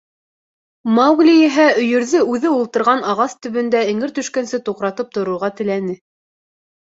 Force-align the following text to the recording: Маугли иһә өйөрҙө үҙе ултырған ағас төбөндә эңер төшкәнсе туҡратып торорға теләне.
Маугли 0.93 1.33
иһә 1.47 1.65
өйөрҙө 1.81 2.21
үҙе 2.37 2.53
ултырған 2.59 3.05
ағас 3.13 3.35
төбөндә 3.45 3.83
эңер 3.91 4.15
төшкәнсе 4.15 4.61
туҡратып 4.71 5.13
торорға 5.19 5.51
теләне. 5.61 5.97